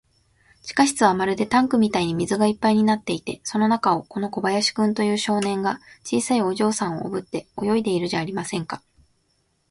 [0.63, 8.81] 地下室はまるでタンクみたいに水がいっぱいになっていて、その中を、この小林君という少年が、小さいお嬢さんをおぶって泳いでいるじゃありませんか。